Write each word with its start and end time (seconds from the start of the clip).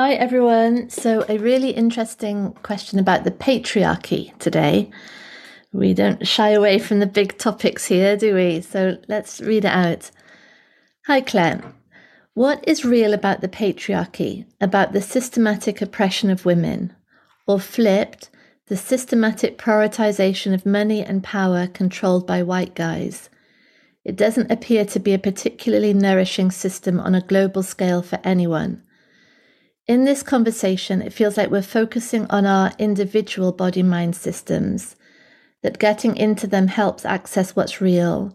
Hi, 0.00 0.14
everyone. 0.14 0.90
So, 0.90 1.24
a 1.28 1.38
really 1.38 1.70
interesting 1.70 2.52
question 2.62 3.00
about 3.00 3.24
the 3.24 3.32
patriarchy 3.32 4.38
today. 4.38 4.92
We 5.72 5.92
don't 5.92 6.24
shy 6.24 6.50
away 6.50 6.78
from 6.78 7.00
the 7.00 7.06
big 7.08 7.36
topics 7.36 7.86
here, 7.86 8.16
do 8.16 8.36
we? 8.36 8.60
So, 8.60 8.98
let's 9.08 9.40
read 9.40 9.64
it 9.64 9.72
out. 9.72 10.12
Hi, 11.08 11.20
Claire. 11.20 11.74
What 12.34 12.62
is 12.64 12.84
real 12.84 13.12
about 13.12 13.40
the 13.40 13.48
patriarchy, 13.48 14.46
about 14.60 14.92
the 14.92 15.02
systematic 15.02 15.82
oppression 15.82 16.30
of 16.30 16.44
women? 16.44 16.94
Or 17.48 17.58
flipped, 17.58 18.30
the 18.68 18.76
systematic 18.76 19.58
prioritization 19.58 20.54
of 20.54 20.64
money 20.64 21.02
and 21.02 21.24
power 21.24 21.66
controlled 21.66 22.24
by 22.24 22.44
white 22.44 22.76
guys? 22.76 23.30
It 24.04 24.14
doesn't 24.14 24.52
appear 24.52 24.84
to 24.84 25.00
be 25.00 25.12
a 25.12 25.18
particularly 25.18 25.92
nourishing 25.92 26.52
system 26.52 27.00
on 27.00 27.16
a 27.16 27.20
global 27.20 27.64
scale 27.64 28.02
for 28.02 28.20
anyone. 28.22 28.84
In 29.88 30.04
this 30.04 30.22
conversation, 30.22 31.00
it 31.00 31.14
feels 31.14 31.38
like 31.38 31.50
we're 31.50 31.62
focusing 31.62 32.26
on 32.26 32.44
our 32.44 32.72
individual 32.78 33.52
body 33.52 33.82
mind 33.82 34.14
systems, 34.14 34.94
that 35.62 35.78
getting 35.78 36.16
into 36.16 36.46
them 36.46 36.68
helps 36.68 37.04
access 37.04 37.56
what's 37.56 37.80
real. 37.80 38.34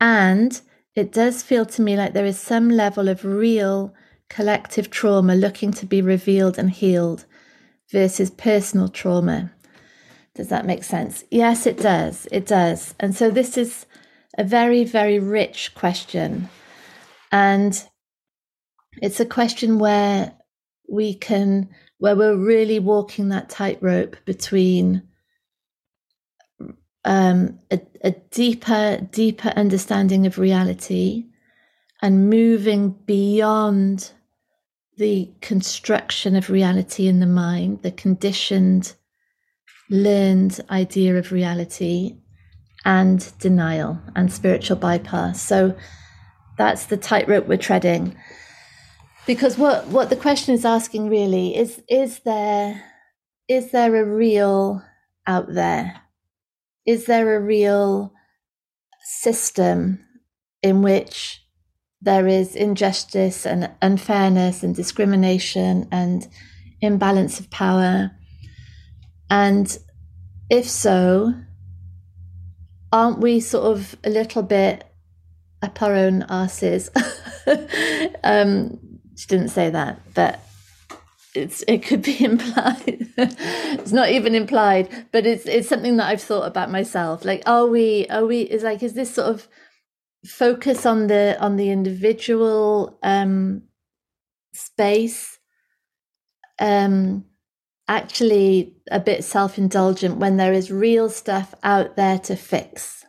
And 0.00 0.60
it 0.94 1.12
does 1.12 1.42
feel 1.42 1.66
to 1.66 1.82
me 1.82 1.96
like 1.96 2.12
there 2.12 2.26
is 2.26 2.38
some 2.38 2.68
level 2.68 3.08
of 3.08 3.24
real 3.24 3.94
collective 4.28 4.90
trauma 4.90 5.34
looking 5.34 5.72
to 5.72 5.86
be 5.86 6.02
revealed 6.02 6.58
and 6.58 6.70
healed 6.70 7.24
versus 7.90 8.30
personal 8.30 8.88
trauma. 8.88 9.52
Does 10.34 10.48
that 10.48 10.66
make 10.66 10.84
sense? 10.84 11.24
Yes, 11.30 11.66
it 11.66 11.78
does. 11.78 12.28
It 12.30 12.46
does. 12.46 12.94
And 13.00 13.16
so 13.16 13.30
this 13.30 13.56
is 13.56 13.86
a 14.36 14.44
very, 14.44 14.84
very 14.84 15.18
rich 15.18 15.74
question. 15.74 16.50
And 17.32 17.82
it's 19.00 19.20
a 19.20 19.26
question 19.26 19.78
where 19.78 20.32
we 20.88 21.14
can 21.14 21.68
where 21.98 22.16
we're 22.16 22.36
really 22.36 22.78
walking 22.78 23.30
that 23.30 23.48
tightrope 23.48 24.16
between 24.24 25.02
um, 27.04 27.58
a, 27.70 27.80
a 28.02 28.10
deeper, 28.10 28.98
deeper 29.10 29.48
understanding 29.50 30.26
of 30.26 30.38
reality 30.38 31.24
and 32.02 32.28
moving 32.28 32.90
beyond 33.06 34.10
the 34.98 35.30
construction 35.40 36.36
of 36.36 36.50
reality 36.50 37.06
in 37.06 37.20
the 37.20 37.26
mind, 37.26 37.82
the 37.82 37.90
conditioned, 37.90 38.94
learned 39.88 40.60
idea 40.68 41.16
of 41.16 41.32
reality, 41.32 42.16
and 42.84 43.32
denial 43.38 44.00
and 44.14 44.32
spiritual 44.32 44.76
bypass. 44.76 45.40
So 45.40 45.76
that's 46.58 46.86
the 46.86 46.96
tightrope 46.96 47.46
we're 47.46 47.56
treading 47.56 48.16
because 49.26 49.58
what 49.58 49.86
what 49.88 50.08
the 50.08 50.16
question 50.16 50.54
is 50.54 50.64
asking 50.64 51.08
really 51.08 51.56
is 51.56 51.82
is 51.88 52.20
there 52.20 52.82
is 53.48 53.70
there 53.70 53.94
a 53.96 54.04
real 54.04 54.82
out 55.26 55.52
there? 55.52 56.00
Is 56.86 57.06
there 57.06 57.36
a 57.36 57.40
real 57.40 58.12
system 59.02 60.04
in 60.62 60.82
which 60.82 61.42
there 62.00 62.26
is 62.26 62.54
injustice 62.54 63.46
and 63.46 63.70
unfairness 63.82 64.62
and 64.62 64.74
discrimination 64.74 65.88
and 65.90 66.26
imbalance 66.80 67.40
of 67.40 67.50
power? 67.50 68.12
And 69.30 69.76
if 70.50 70.68
so 70.68 71.34
aren't 72.92 73.18
we 73.18 73.40
sort 73.40 73.76
of 73.76 73.96
a 74.04 74.10
little 74.10 74.42
bit 74.42 74.84
up 75.62 75.82
our 75.82 75.94
own 75.94 76.24
asses 76.28 76.90
um, 78.24 78.78
she 79.16 79.26
didn't 79.26 79.48
say 79.48 79.70
that, 79.70 80.00
but 80.14 80.40
it's 81.34 81.64
it 81.66 81.82
could 81.82 82.02
be 82.02 82.24
implied. 82.24 83.08
it's 83.16 83.92
not 83.92 84.10
even 84.10 84.34
implied, 84.34 84.88
but 85.12 85.26
it's 85.26 85.46
it's 85.46 85.68
something 85.68 85.96
that 85.96 86.08
I've 86.08 86.22
thought 86.22 86.46
about 86.46 86.70
myself. 86.70 87.24
Like, 87.24 87.42
are 87.46 87.66
we 87.66 88.06
are 88.08 88.26
we 88.26 88.42
is 88.42 88.62
like 88.62 88.82
is 88.82 88.94
this 88.94 89.14
sort 89.14 89.28
of 89.28 89.48
focus 90.26 90.84
on 90.84 91.06
the 91.06 91.36
on 91.40 91.56
the 91.56 91.70
individual 91.70 92.98
um 93.02 93.62
space 94.52 95.38
um 96.58 97.24
actually 97.88 98.74
a 98.90 98.98
bit 98.98 99.22
self-indulgent 99.22 100.16
when 100.16 100.36
there 100.36 100.52
is 100.52 100.70
real 100.70 101.08
stuff 101.08 101.54
out 101.62 101.94
there 101.94 102.18
to 102.18 102.34
fix 102.34 103.04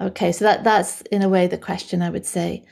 okay 0.00 0.32
so 0.32 0.44
that 0.44 0.64
that's 0.64 1.02
in 1.02 1.22
a 1.22 1.28
way 1.28 1.46
the 1.46 1.58
question 1.58 2.02
i 2.02 2.10
would 2.10 2.26
say 2.26 2.64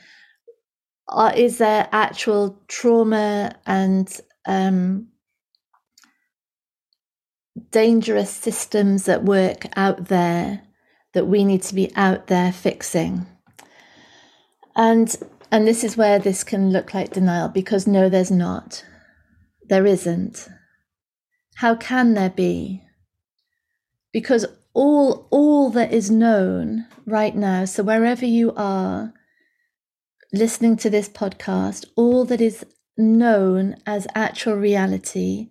uh, 1.09 1.31
is 1.35 1.57
there 1.57 1.87
actual 1.91 2.59
trauma 2.67 3.55
and 3.65 4.19
um, 4.45 5.07
dangerous 7.71 8.29
systems 8.29 9.07
at 9.09 9.23
work 9.23 9.65
out 9.75 10.05
there 10.05 10.61
that 11.13 11.27
we 11.27 11.43
need 11.43 11.61
to 11.63 11.75
be 11.75 11.93
out 11.95 12.27
there 12.27 12.51
fixing? 12.51 13.25
And 14.75 15.13
and 15.51 15.67
this 15.67 15.83
is 15.83 15.97
where 15.97 16.17
this 16.17 16.43
can 16.45 16.71
look 16.71 16.93
like 16.93 17.11
denial 17.11 17.49
because 17.49 17.85
no 17.85 18.07
there's 18.07 18.31
not. 18.31 18.85
There 19.67 19.85
isn't. 19.85 20.47
How 21.55 21.75
can 21.75 22.13
there 22.13 22.29
be? 22.29 22.83
Because 24.13 24.45
all 24.73 25.27
all 25.31 25.69
that 25.69 25.91
is 25.91 26.09
known 26.09 26.85
right 27.05 27.35
now 27.35 27.65
so 27.65 27.83
wherever 27.83 28.25
you 28.25 28.53
are 28.55 29.13
listening 30.33 30.77
to 30.77 30.89
this 30.89 31.09
podcast, 31.09 31.85
all 31.95 32.25
that 32.25 32.41
is 32.41 32.65
known 32.97 33.75
as 33.85 34.07
actual 34.15 34.55
reality 34.55 35.49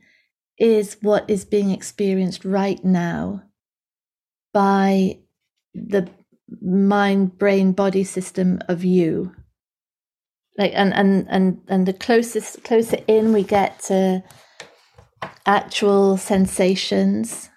is 0.59 0.97
what 1.01 1.29
is 1.29 1.45
being 1.45 1.71
experienced 1.71 2.45
right 2.45 2.85
now 2.85 3.43
by 4.53 5.19
the 5.75 6.09
mind 6.61 7.39
brain 7.39 7.73
body 7.73 8.05
system 8.05 8.59
of 8.69 8.85
you. 8.85 9.35
Like 10.59 10.73
and 10.75 10.93
and 10.93 11.27
and 11.31 11.61
and 11.69 11.87
the 11.87 11.93
closest 11.93 12.65
closer 12.65 12.99
in 13.07 13.33
we 13.33 13.43
get 13.43 13.81
to 13.85 14.23
actual 15.47 16.17
sensations 16.17 17.49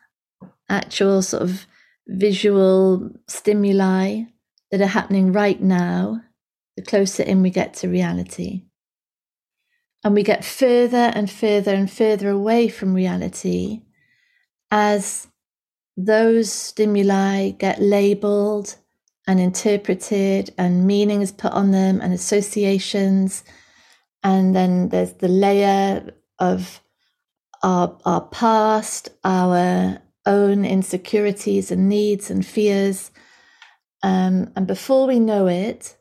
actual 0.69 1.22
sort 1.22 1.44
of 1.44 1.66
visual 2.07 3.09
stimuli 3.28 4.23
that 4.72 4.81
are 4.81 4.88
happening 4.88 5.31
right 5.34 5.61
now 5.61 6.22
the 6.75 6.81
closer 6.81 7.23
in 7.23 7.41
we 7.41 7.50
get 7.50 7.73
to 7.75 7.88
reality. 7.88 8.63
And 10.03 10.13
we 10.13 10.23
get 10.23 10.44
further 10.44 11.11
and 11.16 11.29
further 11.29 11.73
and 11.73 11.89
further 11.89 12.29
away 12.29 12.67
from 12.67 12.94
reality 12.94 13.84
as 14.69 15.28
those 15.95 16.51
stimuli 16.51 17.51
get 17.51 17.81
labeled 17.81 18.75
and 19.25 19.39
interpreted, 19.39 20.53
and 20.57 20.85
meaning 20.85 21.22
is 21.22 21.31
put 21.31 21.53
on 21.53 21.72
them, 21.72 22.01
and 22.01 22.13
associations. 22.13 23.44
And 24.22 24.53
then 24.53 24.90
there's 24.90 25.13
the 25.13 25.29
layer 25.29 26.13
of 26.40 26.81
our, 27.61 27.97
our 28.03 28.22
past, 28.22 29.09
our 29.23 30.00
own 30.25 30.66
insecurities 30.66 31.72
and 31.72 31.88
needs 31.88 32.29
and 32.29 32.45
fears. 32.45 33.11
Um, 34.01 34.51
and 34.55 34.67
before 34.67 35.07
we 35.07 35.19
know 35.19 35.47
it, 35.47 35.95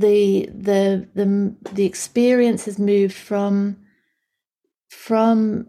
the 0.00 0.48
the 0.54 1.08
the 1.14 1.56
the 1.72 1.84
experience 1.84 2.64
has 2.64 2.78
moved 2.78 3.14
from 3.14 3.76
from 4.88 5.68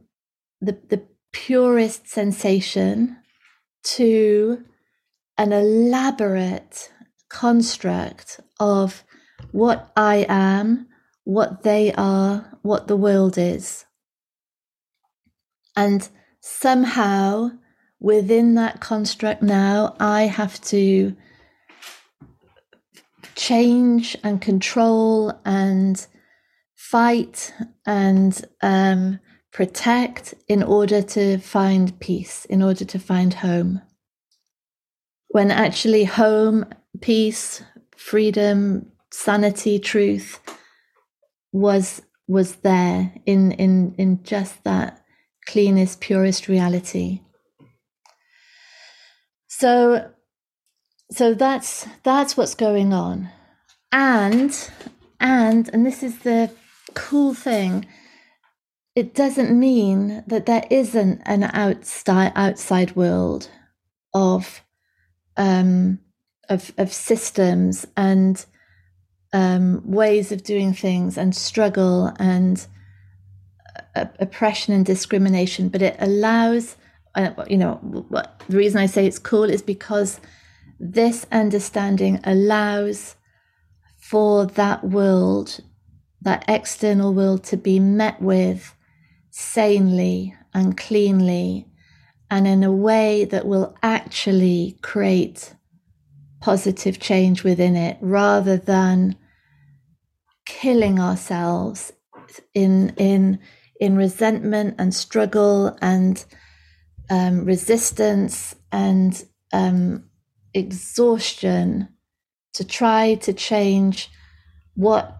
the 0.59 0.77
the 0.89 1.03
purest 1.31 2.07
sensation 2.07 3.17
to 3.83 4.63
an 5.37 5.53
elaborate 5.53 6.91
construct 7.29 8.39
of 8.59 9.03
what 9.51 9.91
I 9.95 10.25
am, 10.29 10.87
what 11.23 11.63
they 11.63 11.93
are, 11.93 12.57
what 12.61 12.87
the 12.87 12.97
world 12.97 13.37
is. 13.37 13.85
And 15.75 16.07
somehow 16.41 17.51
within 17.99 18.55
that 18.55 18.81
construct 18.81 19.41
now, 19.41 19.95
I 19.99 20.23
have 20.23 20.59
to 20.65 21.15
change 23.35 24.17
and 24.23 24.41
control 24.41 25.33
and 25.45 26.05
fight 26.75 27.53
and 27.85 28.45
um, 28.61 29.19
protect 29.51 30.33
in 30.47 30.63
order 30.63 31.01
to 31.01 31.37
find 31.37 31.99
peace, 31.99 32.45
in 32.45 32.61
order 32.61 32.85
to 32.85 32.99
find 32.99 33.35
home. 33.35 33.81
When 35.29 35.51
actually, 35.51 36.03
home, 36.03 36.65
peace, 36.99 37.63
freedom, 37.95 38.91
sanity, 39.11 39.79
truth 39.79 40.39
was 41.51 42.01
was 42.27 42.55
there 42.57 43.11
in 43.25 43.51
in 43.53 43.93
in 43.97 44.23
just 44.23 44.63
that 44.63 45.03
cleanest 45.47 45.99
purest 45.99 46.47
reality 46.47 47.19
so 49.49 50.09
so 51.11 51.33
that's 51.33 51.87
that's 52.03 52.35
what's 52.35 52.55
going 52.55 52.93
on 52.93 53.29
and 53.91 54.69
and 55.19 55.69
and 55.73 55.85
this 55.85 56.03
is 56.03 56.19
the 56.19 56.51
cool 56.93 57.33
thing. 57.33 57.85
It 58.95 59.13
doesn't 59.13 59.57
mean 59.57 60.23
that 60.27 60.45
there 60.45 60.65
isn't 60.69 61.21
an 61.25 61.43
outside 61.43 62.33
outside 62.35 62.95
world 62.95 63.49
of 64.13 64.61
um, 65.37 65.99
of 66.49 66.73
of 66.77 66.91
systems 66.91 67.85
and 67.95 68.45
um, 69.33 69.81
ways 69.85 70.31
of 70.31 70.43
doing 70.43 70.73
things 70.73 71.17
and 71.17 71.35
struggle 71.35 72.11
and 72.19 72.65
uh, 73.95 74.05
oppression 74.19 74.73
and 74.73 74.85
discrimination, 74.85 75.69
but 75.69 75.81
it 75.81 75.95
allows, 75.99 76.75
uh, 77.15 77.31
you 77.47 77.57
know, 77.57 77.79
the 78.49 78.57
reason 78.57 78.81
I 78.81 78.87
say 78.87 79.05
it's 79.05 79.19
cool 79.19 79.45
is 79.45 79.61
because 79.61 80.19
this 80.83 81.27
understanding 81.31 82.19
allows 82.23 83.15
for 83.99 84.47
that 84.47 84.83
world, 84.83 85.59
that 86.21 86.43
external 86.47 87.13
world, 87.13 87.43
to 87.43 87.57
be 87.57 87.79
met 87.79 88.19
with 88.19 88.75
sanely 89.29 90.35
and 90.53 90.75
cleanly 90.75 91.67
and 92.31 92.47
in 92.47 92.63
a 92.63 92.71
way 92.71 93.25
that 93.25 93.45
will 93.45 93.75
actually 93.83 94.77
create 94.81 95.53
positive 96.39 96.99
change 96.99 97.43
within 97.43 97.75
it 97.75 97.97
rather 98.01 98.57
than 98.57 99.15
killing 100.45 100.99
ourselves 100.99 101.93
in 102.55 102.89
in 102.97 103.39
in 103.79 103.95
resentment 103.95 104.75
and 104.79 104.93
struggle 104.93 105.77
and 105.81 106.25
um, 107.09 107.45
resistance 107.45 108.55
and 108.71 109.25
um, 109.53 110.03
exhaustion 110.53 111.87
to 112.53 112.65
try 112.65 113.15
to 113.15 113.33
change 113.33 114.09
what 114.75 115.17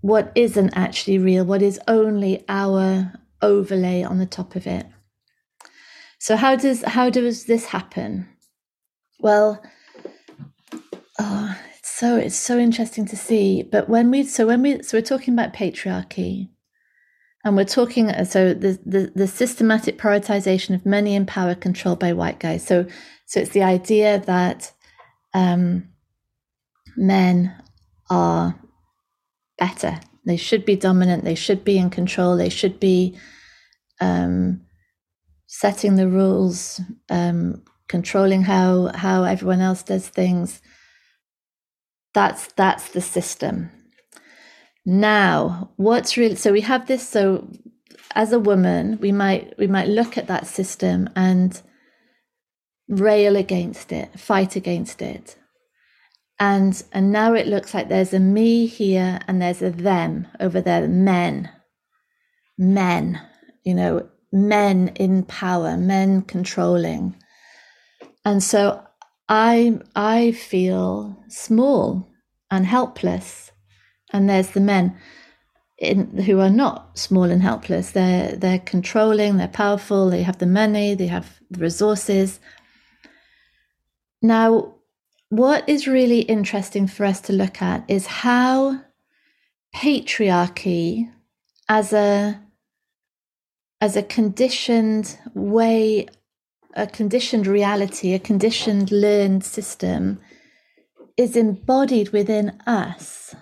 what 0.00 0.32
isn't 0.34 0.70
actually 0.74 1.18
real, 1.18 1.44
what 1.44 1.62
is 1.62 1.78
only 1.86 2.44
our 2.48 3.12
overlay 3.40 4.02
on 4.02 4.18
the 4.18 4.26
top 4.26 4.56
of 4.56 4.66
it. 4.66 4.84
So 6.18 6.36
how 6.36 6.56
does 6.56 6.82
how 6.82 7.10
does 7.10 7.44
this 7.44 7.66
happen? 7.66 8.28
Well, 9.20 9.62
oh, 11.18 11.58
it's 11.78 11.90
so 11.90 12.16
it's 12.16 12.36
so 12.36 12.58
interesting 12.58 13.06
to 13.06 13.16
see. 13.16 13.62
But 13.62 13.88
when 13.88 14.10
we 14.10 14.24
so 14.24 14.46
when 14.46 14.62
we 14.62 14.82
so 14.82 14.98
we're 14.98 15.02
talking 15.02 15.34
about 15.34 15.52
patriarchy, 15.52 16.48
and 17.44 17.56
we're 17.56 17.64
talking 17.64 18.12
so 18.24 18.54
the 18.54 18.78
the, 18.86 19.12
the 19.14 19.26
systematic 19.26 19.98
prioritization 19.98 20.74
of 20.74 20.86
money 20.86 21.16
and 21.16 21.26
power 21.26 21.54
controlled 21.54 21.98
by 21.98 22.12
white 22.12 22.38
guys. 22.38 22.66
So 22.66 22.86
so 23.26 23.40
it's 23.40 23.50
the 23.50 23.62
idea 23.62 24.20
that 24.20 24.72
um, 25.34 25.88
men 26.96 27.54
are 28.10 28.58
better. 29.58 29.98
They 30.24 30.36
should 30.36 30.64
be 30.64 30.76
dominant. 30.76 31.24
They 31.24 31.34
should 31.34 31.64
be 31.64 31.78
in 31.78 31.90
control. 31.90 32.36
They 32.36 32.48
should 32.48 32.78
be 32.78 33.18
um, 34.00 34.60
setting 35.46 35.96
the 35.96 36.08
rules, 36.08 36.80
um, 37.10 37.62
controlling 37.88 38.42
how 38.42 38.92
how 38.94 39.24
everyone 39.24 39.60
else 39.60 39.82
does 39.82 40.08
things. 40.08 40.62
That's 42.14 42.52
that's 42.52 42.90
the 42.90 43.00
system. 43.00 43.70
Now, 44.84 45.70
what's 45.76 46.16
really 46.16 46.34
so 46.34 46.52
we 46.52 46.62
have 46.62 46.86
this. 46.86 47.08
So 47.08 47.48
as 48.14 48.32
a 48.32 48.40
woman, 48.40 48.98
we 49.00 49.12
might 49.12 49.54
we 49.58 49.66
might 49.66 49.88
look 49.88 50.18
at 50.18 50.26
that 50.26 50.46
system 50.46 51.08
and 51.14 51.60
rail 52.88 53.36
against 53.36 53.92
it, 53.92 54.18
fight 54.18 54.56
against 54.56 55.00
it. 55.00 55.36
And 56.40 56.82
and 56.92 57.12
now 57.12 57.34
it 57.34 57.46
looks 57.46 57.74
like 57.74 57.88
there's 57.88 58.12
a 58.12 58.18
me 58.18 58.66
here 58.66 59.20
and 59.28 59.40
there's 59.40 59.62
a 59.62 59.70
them 59.70 60.26
over 60.40 60.60
there 60.60 60.88
men. 60.88 61.50
Men 62.58 63.20
you 63.64 63.74
know 63.74 64.08
men 64.32 64.88
in 64.96 65.22
power 65.22 65.76
men 65.76 66.22
controlling. 66.22 67.16
And 68.24 68.42
so 68.42 68.84
i 69.28 69.78
i 69.94 70.32
feel 70.32 71.24
small 71.28 72.08
and 72.50 72.66
helpless 72.66 73.51
and 74.12 74.28
there's 74.28 74.50
the 74.50 74.60
men 74.60 74.96
in, 75.78 76.18
who 76.18 76.38
are 76.38 76.50
not 76.50 76.96
small 76.96 77.24
and 77.24 77.42
helpless. 77.42 77.90
They're 77.90 78.36
they're 78.36 78.60
controlling 78.60 79.36
they're 79.36 79.48
powerful 79.48 80.10
they 80.10 80.22
have 80.22 80.38
the 80.38 80.46
money 80.46 80.94
they 80.94 81.08
have 81.08 81.40
the 81.50 81.60
resources. 81.60 82.40
Now 84.22 84.74
what 85.28 85.68
is 85.68 85.88
really 85.88 86.20
interesting 86.20 86.86
for 86.86 87.04
us 87.04 87.20
to 87.22 87.32
look 87.32 87.62
at 87.62 87.84
is 87.88 88.06
how 88.06 88.80
patriarchy 89.74 91.10
as 91.68 91.92
a 91.92 92.40
as 93.80 93.96
a 93.96 94.02
conditioned 94.02 95.18
way 95.34 96.06
a 96.74 96.86
conditioned 96.86 97.46
reality 97.46 98.12
a 98.12 98.18
conditioned 98.18 98.92
learned 98.92 99.42
system 99.42 100.20
is 101.16 101.34
embodied 101.34 102.10
within 102.10 102.50
us 102.66 103.34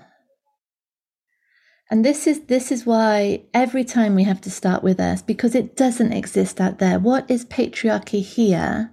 and 1.90 2.04
this 2.04 2.28
is 2.28 2.42
this 2.44 2.70
is 2.70 2.86
why 2.86 3.42
every 3.52 3.82
time 3.82 4.14
we 4.14 4.22
have 4.22 4.40
to 4.42 4.50
start 4.50 4.84
with 4.84 5.00
us 5.00 5.22
because 5.22 5.56
it 5.56 5.76
doesn't 5.76 6.12
exist 6.12 6.60
out 6.60 6.78
there. 6.78 7.00
What 7.00 7.28
is 7.28 7.44
patriarchy 7.44 8.22
here? 8.22 8.92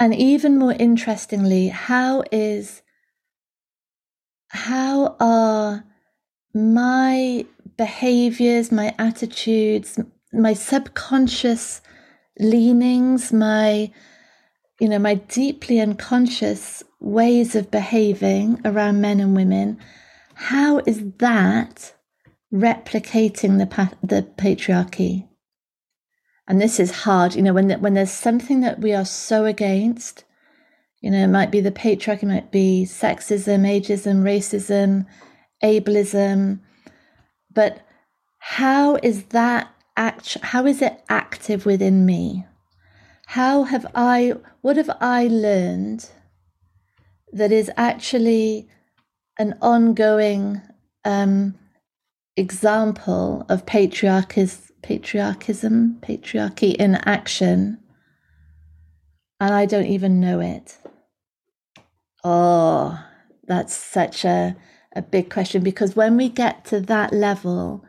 And 0.00 0.14
even 0.14 0.58
more 0.58 0.72
interestingly, 0.72 1.68
how 1.68 2.24
is 2.32 2.80
how 4.48 5.16
are 5.20 5.84
my 6.54 7.44
behaviors, 7.76 8.72
my 8.72 8.94
attitudes, 8.98 10.00
my 10.32 10.54
subconscious 10.54 11.82
leanings, 12.38 13.34
my 13.34 13.92
you 14.80 14.88
know, 14.88 14.98
my 14.98 15.14
deeply 15.14 15.80
unconscious 15.80 16.82
ways 17.00 17.54
of 17.54 17.70
behaving 17.70 18.60
around 18.64 19.02
men 19.02 19.20
and 19.20 19.36
women, 19.36 19.78
how 20.38 20.80
is 20.86 21.02
that 21.18 21.94
replicating 22.52 23.58
the 23.58 23.96
the 24.06 24.22
patriarchy? 24.36 25.26
and 26.48 26.60
this 26.60 26.78
is 26.78 27.02
hard 27.02 27.34
you 27.34 27.42
know 27.42 27.52
when 27.52 27.70
when 27.80 27.94
there's 27.94 28.10
something 28.10 28.60
that 28.60 28.78
we 28.80 28.92
are 28.92 29.04
so 29.04 29.44
against 29.44 30.24
you 31.00 31.10
know 31.10 31.24
it 31.24 31.28
might 31.28 31.50
be 31.50 31.60
the 31.60 31.70
patriarchy 31.70 32.22
it 32.22 32.26
might 32.26 32.52
be 32.52 32.84
sexism 32.86 33.62
ageism 33.66 34.22
racism 34.22 35.06
ableism 35.62 36.60
but 37.52 37.80
how 38.38 38.96
is 39.02 39.24
that 39.24 39.68
act 39.96 40.36
how 40.42 40.66
is 40.66 40.82
it 40.82 41.02
active 41.08 41.66
within 41.66 42.06
me 42.06 42.44
how 43.26 43.64
have 43.64 43.86
i 43.94 44.34
what 44.60 44.76
have 44.76 44.90
i 45.00 45.26
learned 45.26 46.10
that 47.32 47.50
is 47.50 47.70
actually 47.76 48.68
an 49.38 49.56
ongoing 49.60 50.60
um, 51.04 51.54
example 52.36 53.46
of 53.48 53.66
patriarchism 53.66 54.66
patriarchism, 54.86 55.98
patriarchy 56.00 56.74
in 56.76 56.94
action, 56.94 57.78
and 59.40 59.52
I 59.52 59.66
don't 59.66 59.86
even 59.86 60.20
know 60.20 60.38
it. 60.40 60.78
Oh, 62.22 63.04
that's 63.46 63.74
such 63.74 64.24
a, 64.24 64.56
a 64.94 65.02
big 65.02 65.30
question 65.30 65.62
because 65.62 65.96
when 65.96 66.16
we 66.16 66.28
get 66.28 66.64
to 66.66 66.80
that 66.82 67.12
level, 67.12 67.84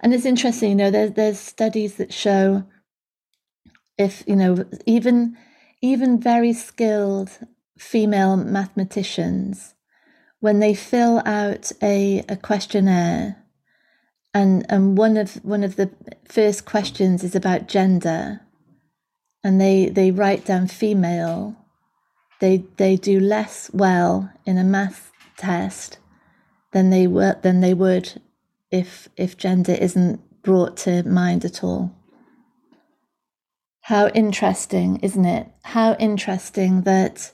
and 0.00 0.14
it's 0.14 0.24
interesting, 0.24 0.70
you 0.70 0.74
know, 0.76 0.90
there's 0.90 1.12
there's 1.12 1.38
studies 1.38 1.96
that 1.96 2.12
show 2.12 2.64
if, 3.98 4.22
you 4.26 4.36
know, 4.36 4.64
even 4.86 5.36
even 5.82 6.20
very 6.20 6.52
skilled 6.52 7.30
female 7.78 8.36
mathematicians, 8.36 9.74
when 10.40 10.60
they 10.60 10.74
fill 10.74 11.20
out 11.24 11.72
a, 11.82 12.24
a 12.28 12.36
questionnaire, 12.36 13.44
and 14.32 14.64
and 14.68 14.96
one 14.96 15.16
of 15.16 15.36
one 15.44 15.64
of 15.64 15.76
the 15.76 15.90
first 16.24 16.64
questions 16.64 17.24
is 17.24 17.34
about 17.34 17.68
gender 17.68 18.40
and 19.44 19.60
they 19.60 19.88
they 19.88 20.10
write 20.10 20.44
down 20.44 20.66
female. 20.66 21.56
They 22.40 22.64
they 22.76 22.96
do 22.96 23.20
less 23.20 23.70
well 23.72 24.30
in 24.44 24.58
a 24.58 24.64
math 24.64 25.10
test 25.36 25.98
than 26.72 26.90
they 26.90 27.06
were 27.06 27.36
than 27.42 27.60
they 27.60 27.74
would 27.74 28.20
if 28.70 29.08
if 29.16 29.36
gender 29.36 29.72
isn't 29.72 30.20
brought 30.42 30.76
to 30.78 31.02
mind 31.04 31.44
at 31.44 31.62
all. 31.64 31.94
How 33.82 34.08
interesting 34.08 34.98
isn't 34.98 35.24
it? 35.24 35.48
How 35.62 35.94
interesting 35.94 36.82
that 36.82 37.32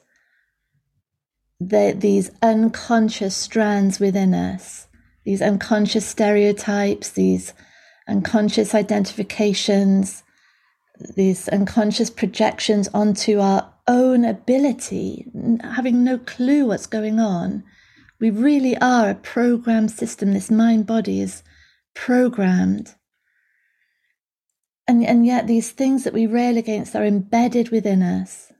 that 1.68 2.00
these 2.00 2.30
unconscious 2.42 3.36
strands 3.36 4.00
within 4.00 4.34
us 4.34 4.84
these 5.24 5.42
unconscious 5.42 6.06
stereotypes, 6.06 7.10
these 7.10 7.54
unconscious 8.06 8.74
identifications, 8.74 10.22
these 11.16 11.48
unconscious 11.48 12.10
projections 12.10 12.88
onto 12.88 13.40
our 13.40 13.72
own 13.88 14.24
ability, 14.24 15.26
having 15.62 16.04
no 16.04 16.18
clue 16.18 16.66
what's 16.66 16.86
going 16.86 17.18
on. 17.18 17.64
We 18.20 18.30
really 18.30 18.76
are 18.78 19.10
a 19.10 19.14
programmed 19.14 19.90
system. 19.90 20.32
This 20.32 20.50
mind 20.50 20.86
body 20.86 21.20
is 21.20 21.42
programmed. 21.94 22.94
And, 24.86 25.04
and 25.04 25.24
yet, 25.24 25.46
these 25.46 25.70
things 25.70 26.04
that 26.04 26.12
we 26.12 26.26
rail 26.26 26.58
against 26.58 26.94
are 26.94 27.04
embedded 27.04 27.70
within 27.70 28.02
us. 28.02 28.52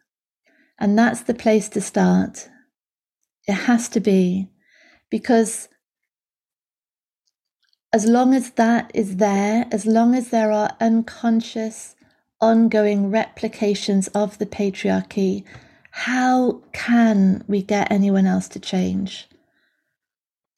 And 0.78 0.98
that's 0.98 1.22
the 1.22 1.34
place 1.34 1.68
to 1.70 1.82
start. 1.82 2.48
It 3.46 3.52
has 3.52 3.88
to 3.90 4.00
be. 4.00 4.48
Because 5.10 5.68
as 7.92 8.06
long 8.06 8.34
as 8.34 8.50
that 8.52 8.90
is 8.94 9.16
there, 9.18 9.66
as 9.70 9.86
long 9.86 10.14
as 10.14 10.30
there 10.30 10.50
are 10.50 10.76
unconscious, 10.80 11.94
ongoing 12.40 13.10
replications 13.10 14.08
of 14.08 14.38
the 14.38 14.46
patriarchy, 14.46 15.44
how 15.92 16.62
can 16.72 17.44
we 17.46 17.62
get 17.62 17.92
anyone 17.92 18.26
else 18.26 18.48
to 18.48 18.58
change? 18.58 19.28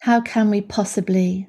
How 0.01 0.21
can 0.23 0.49
we 0.49 0.63
possibly, 0.63 1.49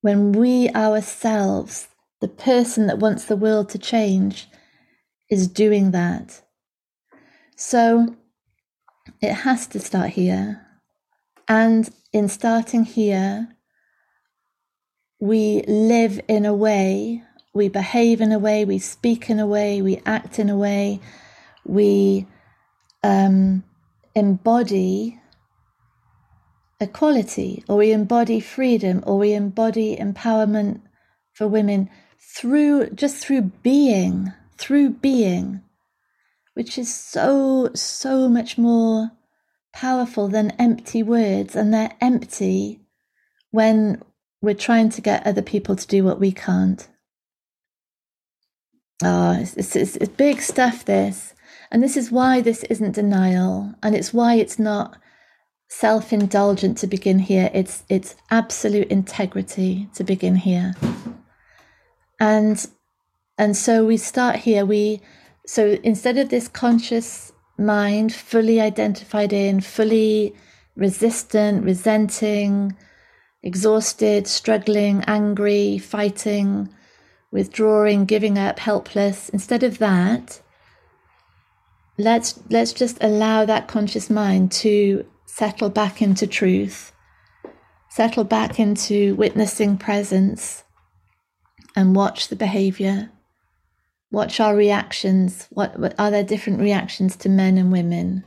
when 0.00 0.32
we 0.32 0.68
ourselves, 0.70 1.88
the 2.20 2.28
person 2.28 2.86
that 2.88 2.98
wants 2.98 3.24
the 3.26 3.36
world 3.36 3.68
to 3.70 3.78
change, 3.78 4.48
is 5.30 5.46
doing 5.46 5.92
that? 5.92 6.42
So 7.56 8.16
it 9.22 9.32
has 9.32 9.68
to 9.68 9.78
start 9.80 10.10
here. 10.10 10.66
And 11.48 11.88
in 12.12 12.28
starting 12.28 12.84
here, 12.84 13.48
we 15.20 15.62
live 15.68 16.20
in 16.28 16.44
a 16.44 16.54
way, 16.54 17.22
we 17.54 17.68
behave 17.68 18.20
in 18.20 18.32
a 18.32 18.38
way, 18.38 18.64
we 18.64 18.78
speak 18.80 19.30
in 19.30 19.38
a 19.38 19.46
way, 19.46 19.80
we 19.80 20.02
act 20.04 20.40
in 20.40 20.50
a 20.50 20.56
way, 20.56 21.00
we 21.64 22.26
um, 23.04 23.62
embody 24.16 25.20
equality, 26.80 27.62
or 27.68 27.76
we 27.76 27.92
embody 27.92 28.40
freedom, 28.40 29.04
or 29.06 29.18
we 29.18 29.32
embody 29.32 29.96
empowerment 29.96 30.80
for 31.32 31.46
women 31.46 31.88
through 32.18 32.90
just 32.90 33.24
through 33.24 33.42
being, 33.62 34.32
through 34.58 34.90
being, 34.90 35.62
which 36.54 36.78
is 36.78 36.94
so, 36.94 37.70
so 37.74 38.28
much 38.28 38.58
more 38.58 39.10
powerful 39.72 40.28
than 40.28 40.50
empty 40.52 41.02
words. 41.02 41.56
And 41.56 41.72
they're 41.72 41.96
empty 42.00 42.80
when 43.50 44.02
we're 44.40 44.54
trying 44.54 44.90
to 44.90 45.00
get 45.00 45.26
other 45.26 45.42
people 45.42 45.76
to 45.76 45.86
do 45.86 46.04
what 46.04 46.20
we 46.20 46.32
can't. 46.32 46.86
Oh, 49.04 49.32
it's, 49.40 49.76
it's, 49.76 49.96
it's, 49.96 50.14
big 50.14 50.40
stuff, 50.40 50.84
this. 50.84 51.34
And 51.70 51.82
this 51.82 51.96
is 51.96 52.12
why 52.12 52.40
this 52.40 52.62
isn't 52.64 52.92
denial. 52.92 53.74
And 53.82 53.94
it's 53.94 54.12
why 54.12 54.34
it's 54.34 54.58
not 54.58 54.96
self 55.68 56.12
indulgent 56.12 56.78
to 56.78 56.86
begin 56.86 57.18
here. 57.18 57.50
It's, 57.54 57.82
it's 57.88 58.14
absolute 58.30 58.88
integrity 58.88 59.88
to 59.94 60.04
begin 60.04 60.36
here. 60.36 60.74
And, 62.20 62.64
and 63.38 63.56
so 63.56 63.84
we 63.84 63.96
start 63.96 64.36
here. 64.36 64.64
We, 64.64 65.00
so 65.46 65.78
instead 65.82 66.18
of 66.18 66.28
this 66.28 66.48
conscious 66.48 67.32
mind, 67.58 68.12
fully 68.12 68.60
identified 68.60 69.32
in, 69.32 69.60
fully 69.60 70.34
resistant, 70.76 71.64
resenting, 71.64 72.76
exhausted, 73.42 74.26
struggling, 74.26 75.02
angry, 75.06 75.78
fighting, 75.78 76.68
withdrawing, 77.30 78.04
giving 78.04 78.38
up, 78.38 78.58
helpless. 78.58 79.28
Instead 79.30 79.62
of 79.62 79.78
that, 79.78 80.40
let's 81.98 82.38
let's 82.50 82.72
just 82.72 82.98
allow 83.00 83.44
that 83.44 83.68
conscious 83.68 84.08
mind 84.08 84.52
to 84.52 85.04
settle 85.26 85.70
back 85.70 86.00
into 86.00 86.26
truth, 86.26 86.92
settle 87.88 88.24
back 88.24 88.60
into 88.60 89.14
witnessing 89.16 89.76
presence 89.76 90.64
and 91.74 91.96
watch 91.96 92.28
the 92.28 92.36
behavior. 92.36 93.10
Watch 94.12 94.38
our 94.38 94.54
reactions. 94.54 95.48
What, 95.50 95.78
what 95.80 95.94
are 95.98 96.10
there 96.10 96.22
different 96.22 96.60
reactions 96.60 97.16
to 97.16 97.28
men 97.28 97.58
and 97.58 97.72
women? 97.72 98.24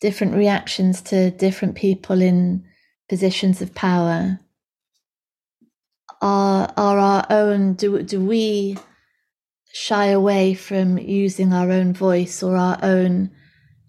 Different 0.00 0.34
reactions 0.34 1.00
to 1.02 1.30
different 1.30 1.76
people 1.76 2.20
in 2.20 2.64
positions 3.08 3.62
of 3.62 3.74
power 3.74 4.40
are 6.24 6.72
are 6.76 6.98
our 6.98 7.26
own 7.28 7.74
do 7.74 8.02
do 8.02 8.18
we 8.18 8.76
shy 9.72 10.06
away 10.06 10.54
from 10.54 10.96
using 10.98 11.52
our 11.52 11.70
own 11.70 11.92
voice 11.92 12.42
or 12.42 12.56
our 12.56 12.78
own 12.82 13.30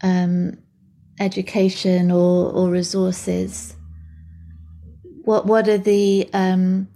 um, 0.04 0.58
education 1.20 2.12
or 2.12 2.52
or 2.52 2.70
resources 2.70 3.76
what 5.24 5.46
what 5.46 5.68
are 5.70 5.78
the 5.78 6.30
um, 6.34 6.88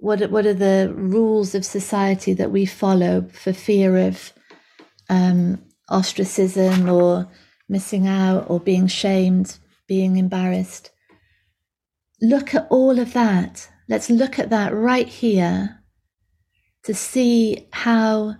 what 0.00 0.30
what 0.30 0.46
are 0.46 0.54
the 0.54 0.92
rules 0.94 1.54
of 1.54 1.64
society 1.64 2.32
that 2.34 2.50
we 2.50 2.66
follow 2.66 3.26
for 3.32 3.52
fear 3.52 3.96
of 3.96 4.32
um, 5.08 5.62
ostracism 5.88 6.88
or 6.88 7.28
missing 7.68 8.06
out 8.06 8.44
or 8.48 8.60
being 8.60 8.86
shamed 8.86 9.58
being 9.86 10.16
embarrassed 10.16 10.90
look 12.20 12.54
at 12.54 12.66
all 12.70 12.98
of 12.98 13.12
that. 13.12 13.68
Let's 13.88 14.10
look 14.10 14.38
at 14.38 14.50
that 14.50 14.74
right 14.74 15.08
here 15.08 15.80
to 16.84 16.94
see 16.94 17.68
how 17.72 18.36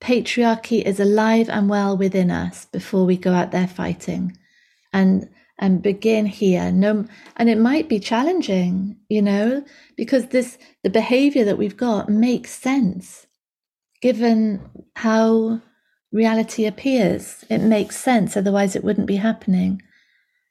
patriarchy 0.00 0.82
is 0.82 1.00
alive 1.00 1.48
and 1.48 1.68
well 1.68 1.96
within 1.96 2.30
us 2.30 2.66
before 2.66 3.04
we 3.04 3.16
go 3.16 3.32
out 3.32 3.50
there 3.50 3.66
fighting 3.66 4.36
and 4.92 5.28
and 5.58 5.82
begin 5.82 6.26
here. 6.26 6.70
No 6.70 7.04
and 7.36 7.48
it 7.48 7.58
might 7.58 7.88
be 7.88 7.98
challenging 7.98 8.96
you 9.08 9.22
know 9.22 9.64
because 9.96 10.28
this 10.28 10.58
the 10.82 10.90
behavior 10.90 11.44
that 11.44 11.58
we've 11.58 11.76
got 11.76 12.08
makes 12.08 12.50
sense. 12.52 13.26
Given 14.00 14.60
how 14.96 15.60
reality 16.12 16.64
appears 16.64 17.44
it 17.50 17.58
makes 17.58 17.96
sense 17.96 18.36
otherwise 18.36 18.74
it 18.74 18.84
wouldn't 18.84 19.06
be 19.06 19.16
happening. 19.16 19.82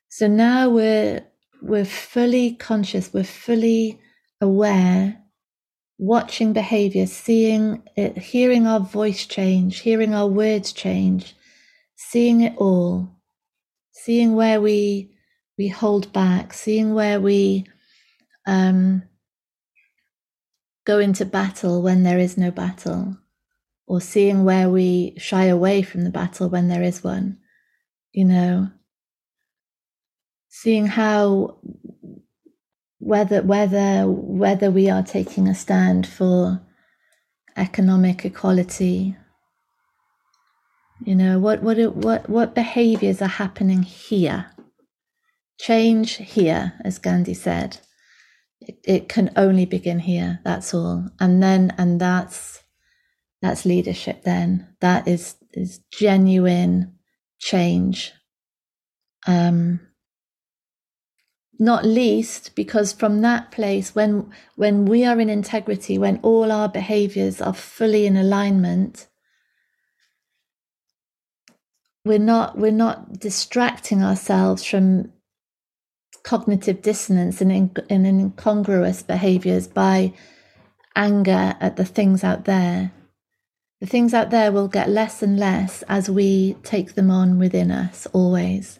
So 0.09 0.27
now 0.27 0.69
we're 0.69 1.25
we're 1.61 1.85
fully 1.85 2.53
conscious, 2.55 3.13
we're 3.13 3.23
fully 3.23 3.99
aware, 4.41 5.17
watching 5.97 6.53
behavior, 6.53 7.07
seeing 7.07 7.83
it, 7.95 8.17
hearing 8.17 8.67
our 8.67 8.79
voice 8.79 9.25
change, 9.25 9.79
hearing 9.79 10.13
our 10.13 10.27
words 10.27 10.71
change, 10.71 11.35
seeing 11.95 12.41
it 12.41 12.55
all, 12.57 13.09
seeing 14.07 14.35
where 14.35 14.61
we 14.61 15.11
we 15.57 15.67
hold 15.67 16.13
back, 16.13 16.53
seeing 16.53 16.93
where 16.93 17.19
we 17.19 17.65
um, 18.45 19.03
go 20.85 20.99
into 20.99 21.25
battle 21.25 21.81
when 21.81 22.03
there 22.03 22.17
is 22.17 22.37
no 22.37 22.49
battle, 22.49 23.17
or 23.85 23.99
seeing 23.99 24.45
where 24.45 24.69
we 24.69 25.13
shy 25.17 25.43
away 25.47 25.81
from 25.81 26.05
the 26.05 26.09
battle 26.09 26.47
when 26.47 26.69
there 26.69 26.83
is 26.83 27.03
one. 27.03 27.37
You 28.13 28.23
know, 28.23 28.69
seeing 30.47 30.87
how 30.87 31.59
whether 32.99 33.41
whether 33.41 34.05
whether 34.07 34.71
we 34.71 34.89
are 34.89 35.03
taking 35.03 35.49
a 35.49 35.53
stand 35.53 36.07
for 36.07 36.61
economic 37.57 38.23
equality 38.23 39.17
you 41.03 41.15
know 41.15 41.39
what 41.39 41.61
what 41.61 41.77
what 41.95 42.29
what 42.29 42.55
behaviors 42.55 43.21
are 43.21 43.27
happening 43.27 43.83
here? 43.83 44.51
Change 45.59 46.15
here 46.17 46.73
as 46.83 46.99
gandhi 46.99 47.33
said. 47.33 47.79
It, 48.59 48.79
it 48.83 49.09
can 49.09 49.31
only 49.35 49.65
begin 49.65 49.99
here 49.99 50.39
that's 50.43 50.73
all. 50.73 51.09
And 51.19 51.41
then 51.41 51.73
and 51.77 52.01
that's 52.01 52.63
that's 53.41 53.65
leadership 53.65 54.23
then. 54.23 54.67
That 54.81 55.07
is 55.07 55.35
is 55.53 55.79
genuine 55.91 56.95
change. 57.39 58.13
Um 59.27 59.81
not 61.59 61.85
least 61.85 62.55
because 62.55 62.93
from 62.93 63.21
that 63.21 63.51
place 63.51 63.95
when 63.95 64.31
when 64.55 64.85
we 64.85 65.03
are 65.05 65.19
in 65.19 65.29
integrity 65.29 65.97
when 65.97 66.19
all 66.21 66.51
our 66.51 66.69
behaviors 66.69 67.41
are 67.41 67.53
fully 67.53 68.05
in 68.05 68.15
alignment 68.15 69.07
we're 72.07 72.19
not 72.19 72.57
we're 72.57 72.71
not 72.71 73.19
distracting 73.19 74.03
ourselves 74.03 74.63
from 74.63 75.11
cognitive 76.23 76.81
dissonance 76.81 77.39
and, 77.39 77.51
in, 77.51 77.71
and 77.89 78.05
incongruous 78.05 79.01
behaviors 79.01 79.67
by 79.67 80.13
anger 80.95 81.55
at 81.61 81.77
the 81.77 81.85
things 81.85 82.23
out 82.23 82.45
there. 82.45 82.91
The 83.79 83.87
things 83.87 84.13
out 84.13 84.31
there 84.31 84.51
will 84.51 84.67
get 84.67 84.89
less 84.89 85.21
and 85.21 85.37
less 85.37 85.83
as 85.83 86.09
we 86.09 86.55
take 86.63 86.95
them 86.95 87.11
on 87.11 87.37
within 87.37 87.71
us 87.71 88.07
always. 88.11 88.79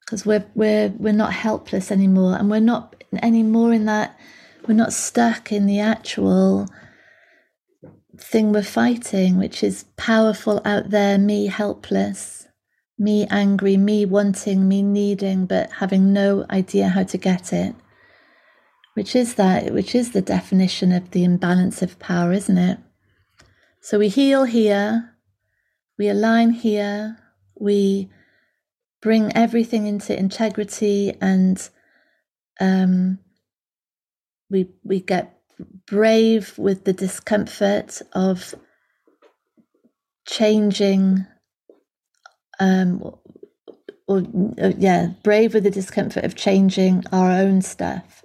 Because 0.00 0.24
we're 0.24 0.46
we're 0.54 0.88
we're 0.96 1.12
not 1.12 1.32
helpless 1.32 1.90
anymore 1.90 2.36
and 2.36 2.50
we're 2.50 2.60
not 2.60 3.04
anymore 3.22 3.72
in 3.72 3.84
that 3.86 4.18
we're 4.66 4.74
not 4.74 4.92
stuck 4.92 5.52
in 5.52 5.66
the 5.66 5.80
actual 5.80 6.68
thing 8.18 8.52
we're 8.52 8.62
fighting 8.62 9.38
which 9.38 9.62
is 9.62 9.84
powerful 9.96 10.60
out 10.64 10.90
there 10.90 11.18
me 11.18 11.46
helpless 11.46 12.36
me 12.98 13.26
angry, 13.30 13.76
me 13.76 14.06
wanting, 14.06 14.66
me 14.66 14.82
needing, 14.82 15.46
but 15.46 15.70
having 15.72 16.12
no 16.12 16.46
idea 16.50 16.88
how 16.88 17.02
to 17.04 17.18
get 17.18 17.52
it. 17.52 17.74
Which 18.94 19.14
is 19.14 19.34
that, 19.34 19.72
which 19.74 19.94
is 19.94 20.12
the 20.12 20.22
definition 20.22 20.92
of 20.92 21.10
the 21.10 21.22
imbalance 21.22 21.82
of 21.82 21.98
power, 21.98 22.32
isn't 22.32 22.56
it? 22.56 22.78
So 23.80 23.98
we 23.98 24.08
heal 24.08 24.44
here, 24.44 25.14
we 25.98 26.08
align 26.08 26.50
here, 26.50 27.18
we 27.54 28.10
bring 29.02 29.36
everything 29.36 29.86
into 29.86 30.18
integrity 30.18 31.14
and 31.20 31.68
um, 32.58 33.18
we 34.50 34.70
we 34.82 35.00
get 35.00 35.35
brave 35.86 36.56
with 36.58 36.84
the 36.84 36.92
discomfort 36.92 38.02
of 38.12 38.54
changing 40.26 41.26
um, 42.58 43.02
or, 43.02 43.18
or 44.08 44.70
yeah 44.76 45.08
brave 45.22 45.54
with 45.54 45.64
the 45.64 45.70
discomfort 45.70 46.24
of 46.24 46.34
changing 46.34 47.04
our 47.12 47.30
own 47.30 47.62
stuff. 47.62 48.22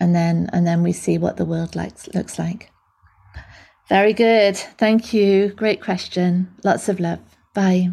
And 0.00 0.14
then 0.14 0.50
and 0.52 0.66
then 0.66 0.82
we 0.82 0.92
see 0.92 1.18
what 1.18 1.36
the 1.36 1.44
world 1.44 1.76
likes 1.76 2.08
looks 2.14 2.38
like. 2.38 2.70
Very 3.88 4.12
good. 4.12 4.56
Thank 4.56 5.12
you. 5.12 5.48
Great 5.50 5.80
question. 5.80 6.48
Lots 6.64 6.88
of 6.88 6.98
love. 6.98 7.20
Bye 7.54 7.92